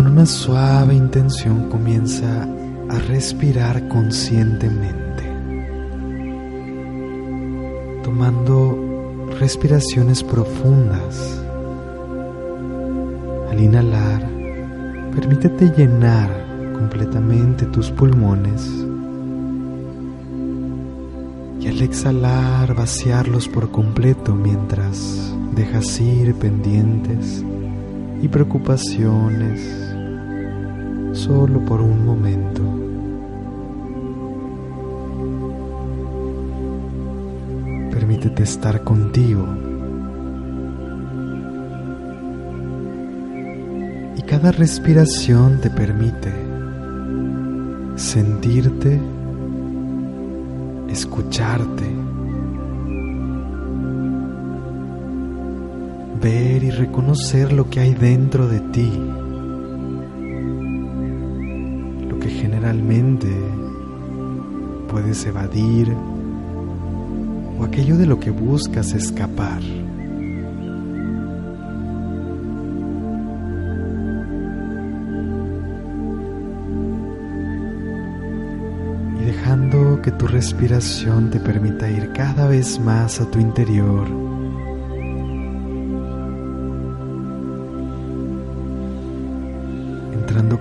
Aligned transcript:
Con 0.00 0.12
una 0.12 0.24
suave 0.24 0.94
intención 0.94 1.68
comienza 1.68 2.44
a 2.88 2.98
respirar 3.00 3.86
conscientemente, 3.88 5.24
tomando 8.02 9.28
respiraciones 9.38 10.24
profundas. 10.24 11.44
Al 13.50 13.60
inhalar, 13.60 14.26
permítete 15.14 15.70
llenar 15.76 16.30
completamente 16.78 17.66
tus 17.66 17.90
pulmones 17.90 18.66
y 21.60 21.66
al 21.68 21.82
exhalar 21.82 22.74
vaciarlos 22.74 23.48
por 23.48 23.70
completo 23.70 24.34
mientras 24.34 25.34
dejas 25.54 26.00
ir 26.00 26.34
pendientes 26.36 27.44
y 28.22 28.28
preocupaciones 28.28 29.60
solo 31.12 31.64
por 31.64 31.80
un 31.80 32.04
momento. 32.04 32.62
Permítete 37.90 38.42
estar 38.42 38.84
contigo. 38.84 39.46
Y 44.16 44.22
cada 44.22 44.52
respiración 44.52 45.60
te 45.60 45.70
permite 45.70 46.32
sentirte, 47.96 49.00
escucharte 50.88 51.99
ver 56.20 56.62
y 56.62 56.70
reconocer 56.70 57.52
lo 57.52 57.70
que 57.70 57.80
hay 57.80 57.94
dentro 57.94 58.46
de 58.46 58.60
ti, 58.60 58.90
lo 62.08 62.18
que 62.18 62.28
generalmente 62.28 63.28
puedes 64.90 65.24
evadir 65.24 65.94
o 67.58 67.64
aquello 67.64 67.96
de 67.96 68.06
lo 68.06 68.20
que 68.20 68.30
buscas 68.30 68.92
escapar. 68.92 69.62
Y 79.20 79.24
dejando 79.24 80.02
que 80.02 80.10
tu 80.10 80.26
respiración 80.26 81.30
te 81.30 81.40
permita 81.40 81.90
ir 81.90 82.12
cada 82.12 82.46
vez 82.46 82.78
más 82.78 83.20
a 83.20 83.30
tu 83.30 83.38
interior, 83.38 84.39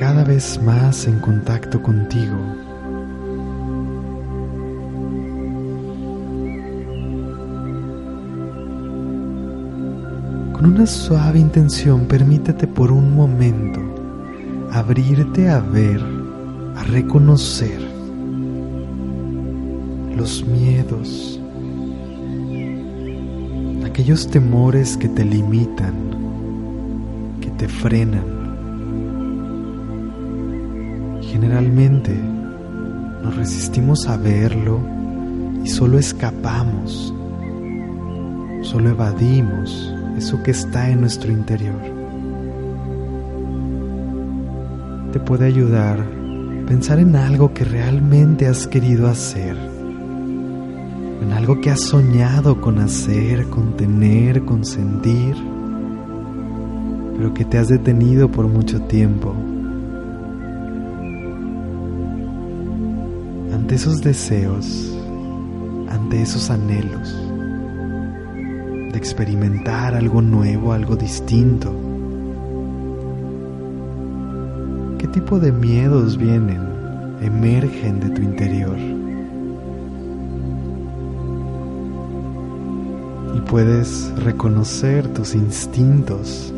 cada 0.00 0.24
vez 0.24 0.58
más 0.62 1.06
en 1.06 1.18
contacto 1.20 1.82
contigo. 1.82 2.36
Con 10.54 10.72
una 10.72 10.86
suave 10.86 11.38
intención 11.38 12.06
permítete 12.06 12.66
por 12.66 12.90
un 12.90 13.14
momento 13.14 13.80
abrirte 14.72 15.48
a 15.48 15.60
ver, 15.60 16.00
a 16.76 16.82
reconocer 16.84 17.80
los 20.16 20.44
miedos, 20.46 21.40
aquellos 23.84 24.26
temores 24.30 24.96
que 24.96 25.08
te 25.08 25.24
limitan, 25.24 25.94
que 27.40 27.50
te 27.50 27.68
frenan 27.68 28.39
Generalmente 31.30 32.12
nos 33.22 33.36
resistimos 33.36 34.08
a 34.08 34.16
verlo 34.16 34.80
y 35.62 35.68
solo 35.68 35.96
escapamos, 35.96 37.14
solo 38.62 38.90
evadimos 38.90 39.94
eso 40.18 40.42
que 40.42 40.50
está 40.50 40.90
en 40.90 41.00
nuestro 41.00 41.30
interior. 41.30 41.80
Te 45.12 45.20
puede 45.20 45.46
ayudar 45.46 46.04
pensar 46.66 46.98
en 46.98 47.14
algo 47.14 47.54
que 47.54 47.64
realmente 47.64 48.48
has 48.48 48.66
querido 48.66 49.06
hacer, 49.06 49.56
en 51.22 51.32
algo 51.32 51.60
que 51.60 51.70
has 51.70 51.80
soñado 51.80 52.60
con 52.60 52.80
hacer, 52.80 53.46
con 53.50 53.76
tener, 53.76 54.44
con 54.44 54.64
sentir, 54.64 55.36
pero 57.16 57.32
que 57.32 57.44
te 57.44 57.56
has 57.56 57.68
detenido 57.68 58.28
por 58.28 58.48
mucho 58.48 58.80
tiempo 58.82 59.32
ante 63.70 63.82
esos 63.82 64.02
deseos, 64.02 64.98
ante 65.90 66.20
esos 66.20 66.50
anhelos 66.50 67.16
de 68.90 68.98
experimentar 68.98 69.94
algo 69.94 70.20
nuevo, 70.20 70.72
algo 70.72 70.96
distinto. 70.96 71.72
¿Qué 74.98 75.06
tipo 75.06 75.38
de 75.38 75.52
miedos 75.52 76.16
vienen, 76.16 76.60
emergen 77.22 78.00
de 78.00 78.10
tu 78.10 78.22
interior? 78.22 78.76
Y 83.36 83.40
puedes 83.48 84.12
reconocer 84.24 85.06
tus 85.14 85.36
instintos. 85.36 86.52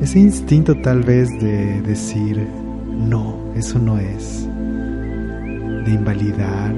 Ese 0.00 0.18
instinto 0.18 0.74
tal 0.82 1.04
vez 1.04 1.28
de 1.40 1.80
decir, 1.82 2.44
no, 2.88 3.36
eso 3.54 3.78
no 3.78 3.98
es 3.98 4.48
de 5.84 5.92
invalidar 5.92 6.74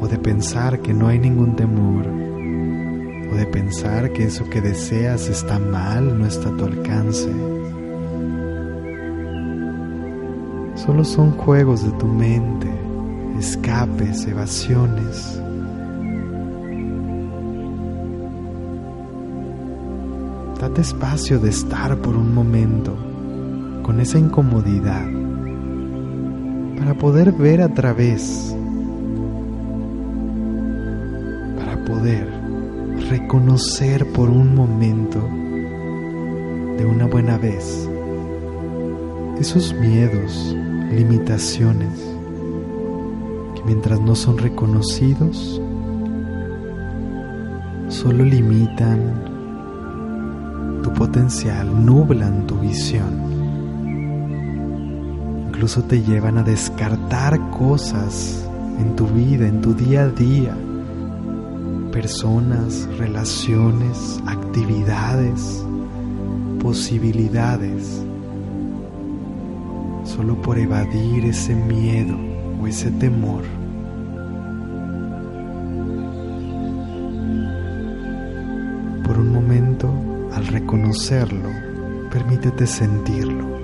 o 0.00 0.08
de 0.08 0.18
pensar 0.18 0.80
que 0.80 0.92
no 0.92 1.08
hay 1.08 1.18
ningún 1.18 1.56
temor 1.56 2.06
o 2.06 3.34
de 3.34 3.46
pensar 3.46 4.12
que 4.12 4.24
eso 4.24 4.48
que 4.50 4.60
deseas 4.60 5.28
está 5.28 5.58
mal, 5.58 6.18
no 6.18 6.26
está 6.26 6.48
a 6.48 6.56
tu 6.56 6.64
alcance. 6.64 7.30
Solo 10.74 11.04
son 11.04 11.32
juegos 11.32 11.84
de 11.84 11.90
tu 11.98 12.06
mente, 12.06 12.68
escapes, 13.38 14.26
evasiones. 14.26 15.40
Date 20.60 20.80
espacio 20.80 21.38
de 21.38 21.50
estar 21.50 21.96
por 21.98 22.16
un 22.16 22.34
momento 22.34 22.96
con 23.82 24.00
esa 24.00 24.18
incomodidad 24.18 25.25
para 26.78 26.94
poder 26.94 27.32
ver 27.32 27.62
a 27.62 27.68
través, 27.68 28.54
para 31.58 31.84
poder 31.84 32.28
reconocer 33.10 34.06
por 34.12 34.28
un 34.28 34.54
momento 34.54 35.18
de 36.78 36.84
una 36.84 37.06
buena 37.06 37.38
vez 37.38 37.88
esos 39.40 39.74
miedos, 39.74 40.56
limitaciones, 40.92 41.98
que 43.54 43.62
mientras 43.64 44.00
no 44.00 44.14
son 44.14 44.38
reconocidos, 44.38 45.60
solo 47.88 48.24
limitan 48.24 49.24
tu 50.82 50.92
potencial, 50.92 51.84
nublan 51.84 52.46
tu 52.46 52.58
visión 52.58 53.35
incluso 55.56 55.84
te 55.84 56.02
llevan 56.02 56.36
a 56.36 56.42
descartar 56.42 57.40
cosas 57.48 58.46
en 58.78 58.94
tu 58.94 59.06
vida, 59.06 59.48
en 59.48 59.62
tu 59.62 59.72
día 59.72 60.02
a 60.02 60.08
día, 60.08 60.54
personas, 61.92 62.86
relaciones, 62.98 64.20
actividades, 64.26 65.64
posibilidades, 66.60 68.02
solo 70.04 70.36
por 70.42 70.58
evadir 70.58 71.24
ese 71.24 71.54
miedo 71.54 72.18
o 72.60 72.66
ese 72.66 72.90
temor. 72.90 73.42
Por 79.06 79.18
un 79.18 79.32
momento, 79.32 79.90
al 80.34 80.46
reconocerlo, 80.48 81.48
Permítete 82.10 82.66
sentirlo. 82.66 83.55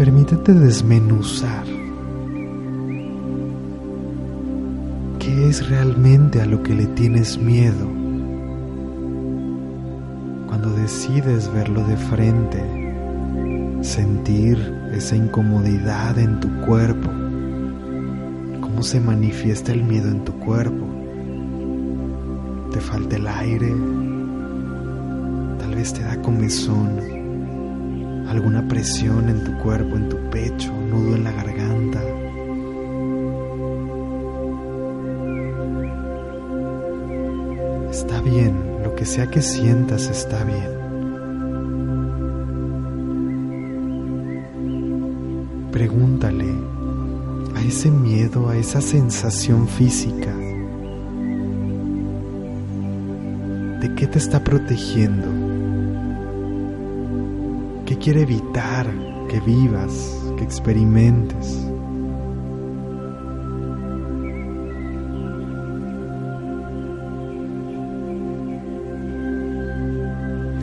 Permítete 0.00 0.54
desmenuzar 0.54 1.66
qué 5.18 5.46
es 5.46 5.68
realmente 5.68 6.40
a 6.40 6.46
lo 6.46 6.62
que 6.62 6.74
le 6.74 6.86
tienes 6.86 7.36
miedo 7.36 7.86
cuando 10.46 10.70
decides 10.70 11.52
verlo 11.52 11.84
de 11.84 11.98
frente, 11.98 12.62
sentir 13.82 14.56
esa 14.94 15.16
incomodidad 15.16 16.18
en 16.18 16.40
tu 16.40 16.48
cuerpo, 16.62 17.10
cómo 18.62 18.82
se 18.82 19.00
manifiesta 19.00 19.72
el 19.72 19.84
miedo 19.84 20.08
en 20.08 20.24
tu 20.24 20.32
cuerpo. 20.38 20.86
Te 22.72 22.80
falta 22.80 23.16
el 23.16 23.26
aire, 23.26 23.68
tal 25.58 25.74
vez 25.74 25.92
te 25.92 26.02
da 26.02 26.22
comezón, 26.22 27.19
alguna 28.30 28.66
presión 28.68 29.28
en 29.28 29.42
tu 29.42 29.58
cuerpo, 29.58 29.96
en 29.96 30.08
tu 30.08 30.16
pecho, 30.30 30.72
nudo 30.72 31.16
en 31.16 31.24
la 31.24 31.32
garganta. 31.32 32.00
Está 37.90 38.20
bien, 38.20 38.54
lo 38.84 38.94
que 38.94 39.04
sea 39.04 39.26
que 39.26 39.42
sientas 39.42 40.08
está 40.08 40.44
bien. 40.44 40.70
Pregúntale 45.72 46.54
a 47.56 47.62
ese 47.62 47.90
miedo, 47.90 48.48
a 48.48 48.56
esa 48.56 48.80
sensación 48.80 49.66
física, 49.66 50.32
¿De 53.80 53.94
qué 53.94 54.06
te 54.06 54.18
está 54.18 54.44
protegiendo? 54.44 55.39
¿Qué 58.00 58.04
quiere 58.04 58.22
evitar 58.22 58.90
que 59.28 59.40
vivas, 59.40 60.18
que 60.38 60.42
experimentes? 60.42 61.68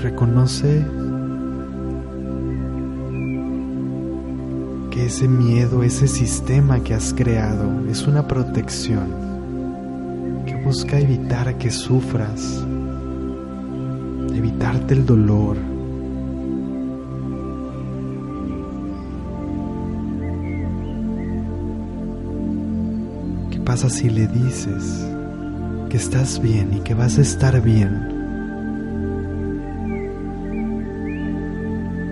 Reconoce 0.00 0.86
que 4.92 5.06
ese 5.06 5.26
miedo, 5.26 5.82
ese 5.82 6.06
sistema 6.06 6.84
que 6.84 6.94
has 6.94 7.12
creado 7.12 7.84
es 7.90 8.06
una 8.06 8.28
protección 8.28 9.08
que 10.46 10.54
busca 10.62 11.00
evitar 11.00 11.58
que 11.58 11.72
sufras, 11.72 12.64
evitarte 14.32 14.94
el 14.94 15.04
dolor. 15.04 15.73
Pasa 23.74 23.90
si 23.90 24.08
le 24.08 24.28
dices 24.28 25.04
que 25.90 25.96
estás 25.96 26.40
bien 26.40 26.74
y 26.74 26.80
que 26.82 26.94
vas 26.94 27.18
a 27.18 27.22
estar 27.22 27.60
bien? 27.60 28.06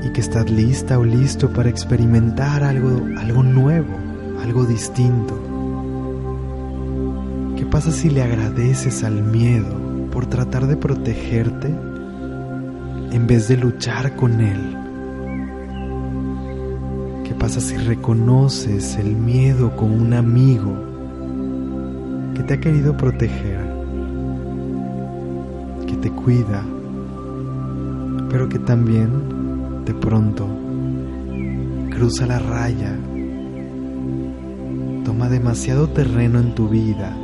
Y 0.03 0.13
que 0.13 0.21
estás 0.21 0.51
lista 0.51 0.99
o 0.99 1.05
listo 1.05 1.53
para 1.53 1.69
experimentar 1.69 2.65
algo, 2.65 3.07
algo 3.17 3.45
nuevo, 3.45 3.97
algo 4.43 4.65
distinto. 4.65 5.41
¿Qué 7.57 7.65
pasa 7.67 7.93
si 7.93 8.11
le 8.11 8.23
agradeces 8.23 9.05
al 9.05 9.23
miedo 9.23 10.09
por 10.11 10.27
tratar 10.27 10.67
de 10.67 10.77
protegerte 10.77 11.69
en 11.69 13.27
vez 13.29 13.47
de 13.47 13.57
luchar 13.57 14.17
con 14.17 14.41
él? 14.41 14.77
¿Qué 17.23 17.37
pasa 17.37 17.61
si 17.61 17.77
reconoces 17.77 18.97
el 18.97 19.15
miedo 19.15 19.77
como 19.77 19.95
un 19.95 20.13
amigo 20.15 20.92
te 22.53 22.59
ha 22.59 22.61
querido 22.61 22.95
proteger, 22.95 23.67
que 25.87 25.97
te 25.97 26.11
cuida, 26.11 26.63
pero 28.29 28.47
que 28.51 28.59
también 28.59 29.87
de 29.87 29.95
pronto 29.95 30.47
cruza 31.89 32.27
la 32.27 32.39
raya, 32.39 32.95
toma 35.03 35.31
demasiado 35.31 35.89
terreno 35.89 36.41
en 36.41 36.55
tu 36.55 36.69
vida? 36.69 37.17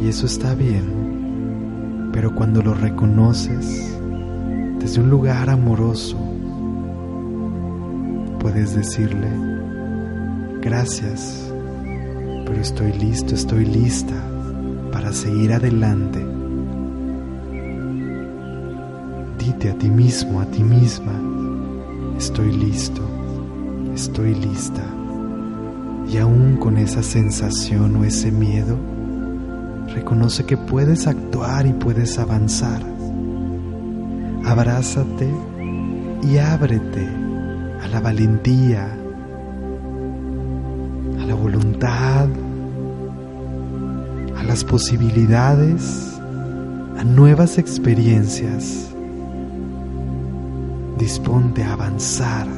Y 0.00 0.08
eso 0.08 0.24
está 0.24 0.54
bien, 0.54 2.08
pero 2.14 2.34
cuando 2.34 2.62
lo 2.62 2.72
reconoces 2.72 3.94
desde 4.80 5.02
un 5.02 5.10
lugar 5.10 5.50
amoroso, 5.50 6.16
puedes 8.40 8.74
decirle, 8.74 9.55
gracias, 10.66 11.52
pero 12.44 12.60
estoy 12.60 12.92
listo, 12.92 13.34
estoy 13.34 13.64
lista 13.64 14.14
para 14.90 15.12
seguir 15.12 15.52
adelante. 15.52 16.26
Dite 19.38 19.70
a 19.70 19.78
ti 19.78 19.88
mismo, 19.88 20.40
a 20.40 20.46
ti 20.46 20.64
misma, 20.64 21.12
estoy 22.18 22.50
listo, 22.52 23.00
estoy 23.94 24.34
lista. 24.34 24.82
Y 26.12 26.18
aún 26.18 26.56
con 26.56 26.76
esa 26.78 27.02
sensación 27.02 27.96
o 27.96 28.04
ese 28.04 28.32
miedo, 28.32 28.76
Reconoce 29.94 30.44
que 30.44 30.56
puedes 30.56 31.06
actuar 31.06 31.66
y 31.66 31.72
puedes 31.72 32.18
avanzar. 32.18 32.82
Abrázate 34.44 35.32
y 36.22 36.38
ábrete 36.38 37.08
a 37.82 37.88
la 37.88 38.00
valentía, 38.00 38.98
a 41.20 41.26
la 41.26 41.34
voluntad, 41.34 42.28
a 44.36 44.42
las 44.42 44.64
posibilidades, 44.64 46.18
a 46.98 47.04
nuevas 47.04 47.58
experiencias. 47.58 48.90
Disponte 50.98 51.62
a 51.62 51.74
avanzar, 51.74 52.48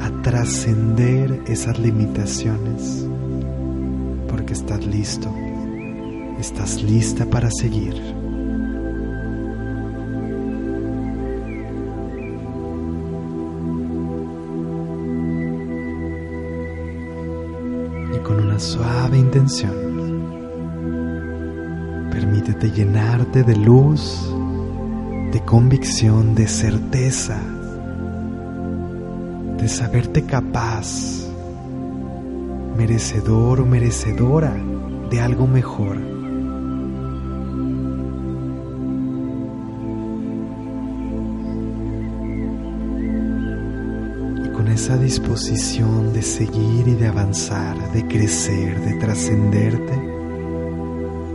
a 0.00 0.22
trascender 0.22 1.42
esas 1.46 1.78
limitaciones, 1.78 3.06
porque 4.28 4.52
estás 4.52 4.84
listo 4.86 5.32
estás 6.38 6.82
lista 6.82 7.24
para 7.26 7.50
seguir. 7.50 8.25
Suave 18.58 19.18
intención, 19.18 19.74
permítete 22.10 22.70
llenarte 22.70 23.42
de 23.42 23.56
luz, 23.56 24.32
de 25.32 25.40
convicción, 25.44 26.34
de 26.34 26.48
certeza, 26.48 27.40
de 29.58 29.68
saberte 29.68 30.24
capaz, 30.24 31.28
merecedor 32.76 33.60
o 33.60 33.66
merecedora 33.66 34.56
de 35.10 35.20
algo 35.20 35.46
mejor. 35.46 36.15
Esa 44.76 44.98
disposición 44.98 46.12
de 46.12 46.20
seguir 46.20 46.86
y 46.86 46.94
de 46.96 47.06
avanzar, 47.06 47.92
de 47.92 48.06
crecer, 48.06 48.78
de 48.82 48.92
trascenderte, 48.98 49.96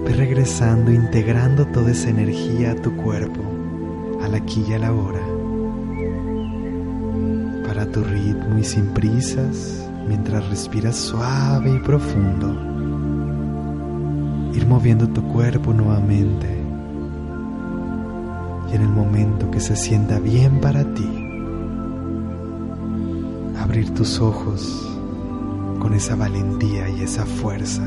ve 0.05 0.13
regresando, 0.13 0.91
integrando 0.91 1.65
toda 1.65 1.89
esa 1.89 2.11
energía 2.11 2.73
a 2.73 2.75
tu 2.75 2.95
cuerpo, 2.95 3.41
al 4.21 4.35
aquí 4.35 4.63
y 4.69 4.73
a 4.73 4.77
la 4.77 4.93
para 7.65 7.87
tu 7.91 8.03
ritmo 8.03 8.59
y 8.59 8.63
sin 8.63 8.93
prisas, 8.93 9.89
mientras 10.07 10.47
respiras 10.47 10.95
suave 10.95 11.73
y 11.73 11.79
profundo, 11.79 12.47
ir 14.53 14.67
moviendo 14.67 15.07
tu 15.09 15.23
cuerpo 15.29 15.73
nuevamente 15.73 16.47
y 18.71 18.75
en 18.75 18.81
el 18.83 18.89
momento 18.89 19.49
que 19.49 19.59
se 19.59 19.75
sienta 19.75 20.19
bien 20.19 20.59
para 20.61 20.83
ti, 20.93 21.20
abrir 23.71 23.93
tus 23.93 24.19
ojos 24.19 24.85
con 25.79 25.93
esa 25.93 26.17
valentía 26.17 26.89
y 26.89 27.03
esa 27.03 27.25
fuerza 27.25 27.81